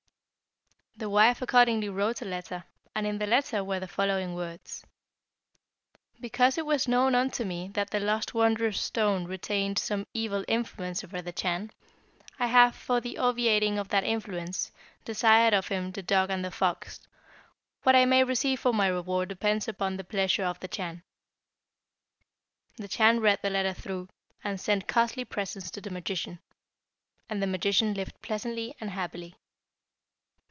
"The 0.97 1.09
wife 1.09 1.41
accordingly 1.41 1.89
wrote 1.89 2.21
a 2.21 2.25
letter, 2.25 2.63
and 2.93 3.07
in 3.07 3.17
the 3.17 3.25
letter 3.25 3.63
were 3.63 3.79
the 3.79 3.87
following 3.87 4.35
words: 4.35 4.85
'Because 6.19 6.59
it 6.59 6.65
was 6.65 6.87
known 6.87 7.15
unto 7.15 7.43
me 7.43 7.69
that 7.73 7.89
the 7.89 7.99
lost 7.99 8.35
wondrous 8.35 8.79
stone 8.79 9.25
retained 9.25 9.79
some 9.79 10.05
evil 10.13 10.45
influence 10.47 11.03
over 11.03 11.19
the 11.19 11.31
Chan, 11.31 11.71
I 12.37 12.47
have, 12.47 12.75
for 12.75 13.01
the 13.01 13.17
obviating 13.17 13.79
of 13.79 13.87
that 13.89 14.03
influence, 14.03 14.71
desired 15.03 15.55
of 15.55 15.69
him 15.69 15.91
the 15.91 16.03
dog 16.03 16.29
and 16.29 16.45
the 16.45 16.51
fox. 16.51 16.99
What 17.81 17.95
I 17.95 18.05
may 18.05 18.23
receive 18.23 18.59
for 18.59 18.73
my 18.73 18.85
reward 18.85 19.29
depends 19.29 19.67
upon 19.67 19.97
the 19.97 20.03
pleasure 20.03 20.43
of 20.45 20.59
the 20.59 20.67
Chan.' 20.67 21.01
"The 22.75 22.87
Chan 22.89 23.21
read 23.21 23.39
the 23.41 23.49
letter 23.49 23.73
through, 23.73 24.09
and 24.43 24.61
sent 24.61 24.87
costly 24.87 25.25
presents 25.25 25.71
to 25.71 25.81
the 25.81 25.89
magician. 25.89 26.37
And 27.27 27.41
the 27.41 27.47
magician 27.47 27.95
lived 27.95 28.21
pleasantly 28.21 28.75
and 28.79 28.91
happily. 28.91 29.33